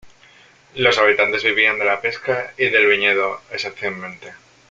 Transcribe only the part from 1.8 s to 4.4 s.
la pesca y del viñedo esencialmente.